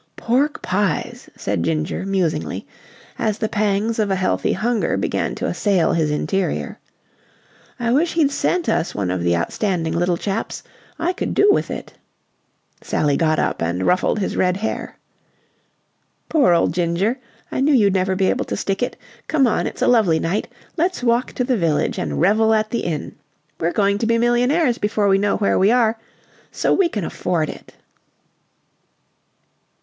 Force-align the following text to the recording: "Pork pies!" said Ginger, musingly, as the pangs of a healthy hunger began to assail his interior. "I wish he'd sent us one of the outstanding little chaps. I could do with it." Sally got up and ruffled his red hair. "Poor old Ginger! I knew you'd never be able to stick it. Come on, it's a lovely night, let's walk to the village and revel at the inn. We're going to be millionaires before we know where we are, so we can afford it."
"Pork 0.15 0.63
pies!" 0.63 1.29
said 1.37 1.61
Ginger, 1.61 2.07
musingly, 2.07 2.65
as 3.19 3.37
the 3.37 3.47
pangs 3.47 3.99
of 3.99 4.09
a 4.09 4.15
healthy 4.15 4.53
hunger 4.53 4.97
began 4.97 5.35
to 5.35 5.45
assail 5.45 5.93
his 5.93 6.09
interior. 6.09 6.79
"I 7.79 7.91
wish 7.91 8.13
he'd 8.13 8.31
sent 8.31 8.67
us 8.67 8.95
one 8.95 9.11
of 9.11 9.21
the 9.21 9.37
outstanding 9.37 9.93
little 9.93 10.17
chaps. 10.17 10.63
I 10.97 11.13
could 11.13 11.35
do 11.35 11.51
with 11.51 11.69
it." 11.69 11.93
Sally 12.81 13.15
got 13.15 13.37
up 13.37 13.61
and 13.61 13.85
ruffled 13.85 14.17
his 14.17 14.35
red 14.35 14.57
hair. 14.57 14.97
"Poor 16.29 16.51
old 16.51 16.73
Ginger! 16.73 17.19
I 17.51 17.59
knew 17.61 17.75
you'd 17.75 17.93
never 17.93 18.15
be 18.15 18.25
able 18.31 18.45
to 18.45 18.57
stick 18.57 18.81
it. 18.81 18.97
Come 19.27 19.45
on, 19.45 19.67
it's 19.67 19.83
a 19.83 19.87
lovely 19.87 20.17
night, 20.19 20.47
let's 20.77 21.03
walk 21.03 21.31
to 21.33 21.43
the 21.43 21.57
village 21.57 21.99
and 21.99 22.19
revel 22.19 22.55
at 22.55 22.71
the 22.71 22.79
inn. 22.79 23.17
We're 23.59 23.71
going 23.71 23.99
to 23.99 24.07
be 24.07 24.17
millionaires 24.17 24.79
before 24.79 25.07
we 25.07 25.19
know 25.19 25.37
where 25.37 25.59
we 25.59 25.69
are, 25.69 25.99
so 26.51 26.73
we 26.73 26.89
can 26.89 27.03
afford 27.05 27.49
it." 27.49 27.75